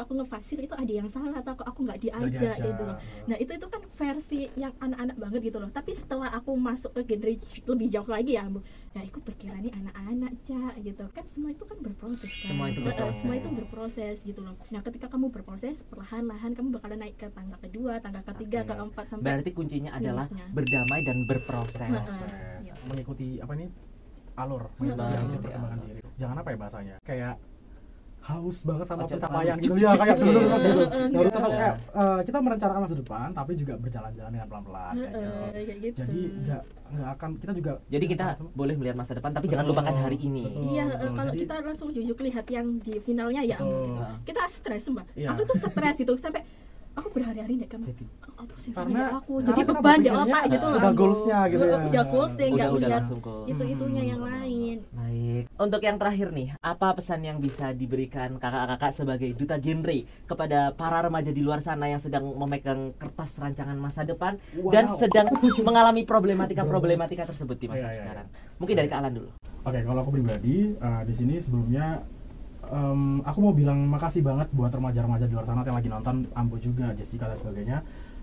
[0.00, 2.64] Waktu aku ngefasil itu ada yang salah atau aku nggak diajak diajak.
[2.64, 2.96] gitu loh.
[3.26, 5.68] Nah itu itu kan versi yang anak-anak banget gitu loh.
[5.68, 7.36] Tapi setelah aku masuk ke genre
[7.68, 11.04] lebih jauh lagi ya, Bu, ya aku pikirannya anak-anak cak gitu.
[11.10, 12.48] Kan semua itu kan berproses kan.
[12.48, 13.16] Semua itu berproses.
[13.20, 14.56] semua itu berproses gitu loh.
[14.68, 18.72] Nah ketika kamu berproses perlahan-lahan kamu bakalan naik ke tangga kedua, tangga ketiga, Oke.
[18.72, 20.48] keempat sampai Berarti kuncinya adalah finishnya.
[20.50, 21.92] berdamai dan berproses.
[22.60, 22.72] Iya.
[22.82, 23.68] mengikuti apa ini
[24.34, 24.78] alur Heeh.
[24.80, 25.40] mengikuti alur Gitu ya.
[25.44, 27.34] perkembangan diri jangan apa ya bahasanya kayak
[28.20, 30.60] haus banget sama Ojo pencapaian gitu ya kayak dulu kan
[31.08, 35.18] gitu kayak eh, kita merencanakan masa depan tapi juga berjalan-jalan dengan pelan-pelan gitu.
[35.80, 35.96] gitu.
[36.04, 39.94] jadi nggak nggak akan kita juga Jadi kita boleh melihat masa depan tapi jangan lupakan
[39.94, 40.42] hari ini.
[40.42, 40.74] betul.
[40.74, 41.10] Iya, eh, betul.
[41.14, 43.70] kalau Jadi- kita langsung jujuk lihat yang di finalnya ya, Betul.
[43.70, 44.04] gitu.
[44.26, 45.06] kita stres sumpah.
[45.14, 45.28] Iya.
[45.32, 46.42] Aku tuh stres gitu sampai
[46.92, 47.84] aku berhari-hari deh kamu.
[47.88, 48.04] Jadi
[48.40, 49.34] Apa sih Karena- aku?
[49.42, 50.78] Jadi beban di otak gitu loh.
[50.78, 50.98] udah aku.
[50.98, 51.76] goals-nya gitu ya.
[51.78, 53.02] Udah goalsnya nggak lihat
[53.46, 53.68] itu-itunya
[54.00, 54.40] Hmm, yang benar-benar.
[54.40, 54.76] lain.
[54.90, 55.42] Baik.
[55.54, 60.98] Untuk yang terakhir nih, apa pesan yang bisa diberikan kakak-kakak sebagai duta genre kepada para
[61.02, 64.70] remaja di luar sana yang sedang memegang kertas rancangan masa depan Wow.
[64.70, 65.26] dan sedang
[65.62, 68.00] mengalami problematika-problematika tersebut di masa Iya, iya, iya.
[68.00, 68.26] sekarang?
[68.56, 69.30] Mungkin dari Kak Alan dulu.
[69.60, 72.00] Oke, kalau aku pribadi eh, di sini sebelumnya
[72.70, 76.56] em, aku mau bilang makasih banget buat remaja-remaja di luar sana yang lagi nonton, Ambo
[76.56, 77.78] juga, Jessica dan sebagainya,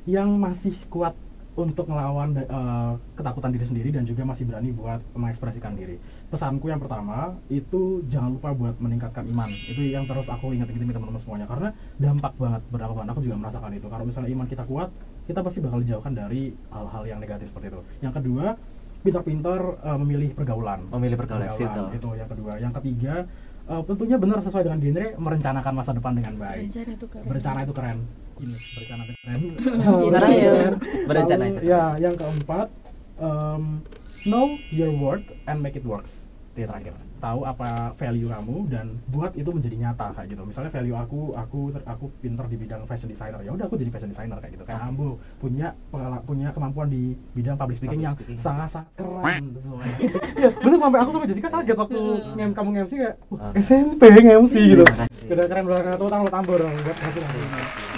[0.07, 1.13] yang masih kuat
[1.57, 5.97] untuk melawan eh, ketakutan diri sendiri dan juga masih berani buat mengekspresikan diri.
[6.29, 9.49] Pesanku yang pertama itu jangan lupa buat meningkatkan iman.
[9.65, 13.09] Itu yang terus aku ingat-ingat teman-teman semuanya karena dampak banget berdampak banget.
[13.17, 13.87] Aku juga merasakan itu.
[13.89, 14.89] Kalau misalnya iman kita kuat,
[15.25, 17.81] kita pasti bakal dijauhkan dari hal-hal yang negatif seperti itu.
[18.05, 18.45] Yang kedua,
[19.01, 21.89] pintar-pintar eh, memilih pergaulan Memilih pergaulan, circle.
[21.95, 23.25] itu yang kedua yang ketiga
[23.67, 27.25] eh, tentunya benar sesuai dengan genre merencanakan masa depan dengan baik Berencana tuh keren.
[27.25, 27.97] berencana itu keren
[28.37, 30.75] ini berencana itu keren Berencana Berencana itu keren.
[31.07, 31.61] berencana Lalu, itu.
[31.65, 32.67] ya yang keempat
[33.17, 33.63] em,
[34.25, 36.26] know your worth and make it works
[36.63, 41.19] terakhir tahu apa value kamu dan buat itu menjadi nyata kayak gitu misalnya value aku
[41.33, 44.53] aku ter- aku pinter di bidang fashion designer ya udah aku jadi fashion designer kayak
[44.53, 44.87] gitu kayak Oke.
[44.87, 48.37] Ambo punya pengala- punya kemampuan di bidang public speaking Public yang speaking.
[48.39, 49.95] sangat sangat keren semuanya.
[50.35, 51.97] ya bener sampai aku sama Jessica kaget waktu
[52.33, 53.57] ngem kamu nge-MC kayak "Wah, Oke.
[53.59, 55.27] SMP nge-MC gitu Terima kasih.
[55.27, 56.95] udah keren banget tuh tambor ngasih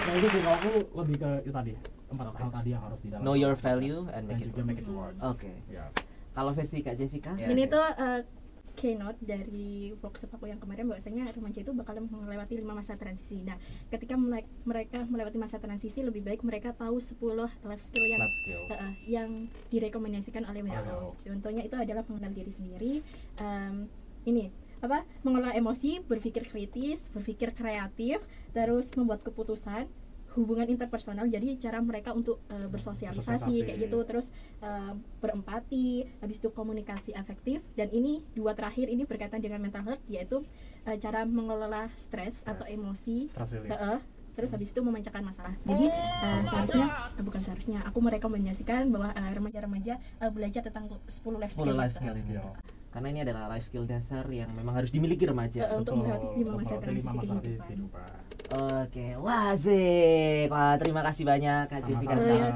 [0.02, 1.72] nah itu sih kalau aku lebih ke itu tadi
[2.10, 4.67] empat hal tadi yang harus di dalam Know your value and make it juga work.
[4.67, 5.52] make it works Oke.
[5.67, 5.86] ya
[6.30, 7.36] Kalau versi Kak Jessica?
[7.36, 8.19] Ini tuh eh,
[8.75, 13.41] keynote dari workshop aku yang kemarin bahwasanya remaja itu bakal melewati lima masa transisi.
[13.45, 13.55] Nah,
[13.89, 14.17] ketika
[14.65, 17.17] mereka melewati masa transisi lebih baik mereka tahu 10
[17.65, 19.29] life skill yang life skill eh, yang
[19.69, 21.17] direkomendasikan oleh WHO.
[21.19, 22.93] Contohnya itu adalah mengenal diri sendiri.
[23.39, 23.88] em,
[24.27, 25.03] ini apa?
[25.23, 28.23] Mengelola emosi, berpikir kritis, berpikir kreatif,
[28.55, 29.88] terus membuat keputusan
[30.39, 33.67] hubungan interpersonal jadi cara mereka untuk eh, bersosialisasi Bersosialisasi.
[33.67, 34.28] kayak gitu terus
[34.63, 40.04] eh, berempati habis itu komunikasi efektif dan ini dua terakhir ini berkaitan dengan mental health
[40.08, 40.47] yaitu
[40.88, 44.02] eh, cara mengelola stres atau emosi stress
[44.39, 46.88] terus habis itu memecahkan masalah jadi eh, seharusnya
[47.19, 51.91] eh, bukan seharusnya aku merekomendasikan bahwa remaja-remaja eh, belajar tentang 10 life 10 skill life
[51.91, 51.99] gitu.
[51.99, 52.23] skill ini.
[52.39, 52.79] Skill.
[52.89, 55.62] Karena ini adalah life skill dasar yang memang harus dimiliki remaja.
[55.62, 57.80] Eh, untuk melewati lima masa transisi kehidupan.
[58.49, 62.17] Oke, wah sih, wah terima kasih banyak Kak Jessica.
[62.17, 62.49] Oh, iya.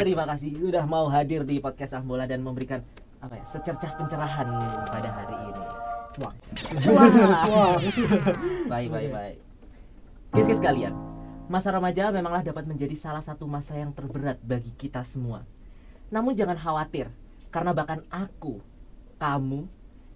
[0.00, 2.80] Terima kasih sudah mau hadir di podcast Ahmola dan memberikan
[3.20, 4.48] apa ya secercah pencerahan
[4.88, 5.64] pada hari ini.
[6.24, 6.32] Wah.
[6.96, 7.08] Wah.
[7.52, 7.76] Wah.
[8.72, 9.36] Baik, baik, baik.
[10.32, 10.96] Kis-kis kalian,
[11.52, 15.44] masa remaja memanglah dapat menjadi salah satu masa yang terberat bagi kita semua.
[16.08, 17.12] Namun jangan khawatir,
[17.52, 18.64] karena bahkan aku,
[19.20, 19.68] kamu,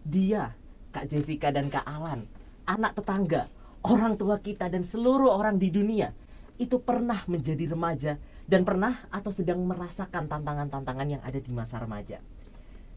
[0.02, 0.56] dia,
[0.90, 2.24] Kak Jessica dan Kak Alan,
[2.64, 3.52] anak tetangga,
[3.84, 6.16] orang tua kita dan seluruh orang di dunia
[6.56, 8.16] itu pernah menjadi remaja
[8.48, 12.22] dan pernah atau sedang merasakan tantangan-tantangan yang ada di masa remaja.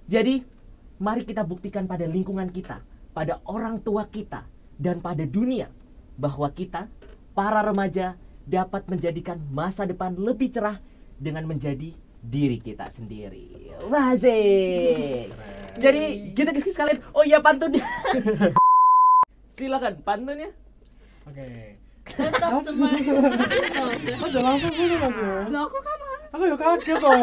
[0.08, 0.40] Jadi,
[1.04, 2.80] mari kita buktikan pada lingkungan kita,
[3.12, 5.68] pada orang tua kita, dan pada dunia
[6.16, 6.86] bahwa kita,
[7.34, 8.16] para remaja,
[8.48, 10.80] dapat menjadikan masa depan lebih cerah
[11.20, 11.92] dengan menjadi
[12.24, 13.74] diri kita sendiri.
[13.88, 15.30] Wazik.
[15.78, 17.00] Jadi, kita kisah sekalian.
[17.14, 17.78] Oh iya pantun.
[19.58, 20.54] Silakan pantunnya.
[21.28, 21.76] Oke.
[22.08, 23.04] tetap semangat
[24.32, 25.34] udah langsung dulu mas ya.
[25.52, 26.00] Loh, aku kan
[26.32, 27.20] Aku ya kaget loh.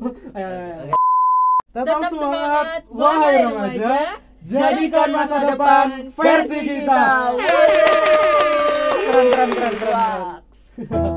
[0.36, 0.94] Ayo.
[1.72, 3.96] Tetap, tetap semangat, semangat wahai remaja.
[4.44, 7.02] Jadikan masa depan versi kita.
[9.02, 11.11] Keren, keren, keren, keren.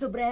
[0.00, 0.29] Kak Jessica